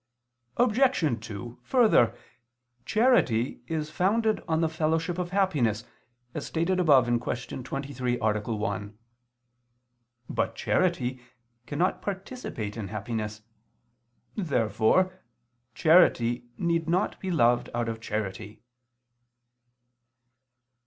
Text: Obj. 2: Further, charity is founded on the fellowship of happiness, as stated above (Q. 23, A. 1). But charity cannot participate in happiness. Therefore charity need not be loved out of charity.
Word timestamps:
Obj. 0.57 1.19
2: 1.27 1.59
Further, 1.61 2.17
charity 2.87 3.61
is 3.67 3.91
founded 3.91 4.41
on 4.47 4.61
the 4.61 4.67
fellowship 4.67 5.19
of 5.19 5.29
happiness, 5.29 5.83
as 6.33 6.43
stated 6.47 6.79
above 6.79 7.05
(Q. 7.05 7.61
23, 7.61 8.17
A. 8.19 8.41
1). 8.41 8.97
But 10.27 10.55
charity 10.55 11.21
cannot 11.67 12.01
participate 12.01 12.75
in 12.77 12.87
happiness. 12.87 13.43
Therefore 14.35 15.19
charity 15.75 16.49
need 16.57 16.89
not 16.89 17.19
be 17.19 17.29
loved 17.29 17.69
out 17.75 17.87
of 17.87 18.01
charity. 18.01 18.63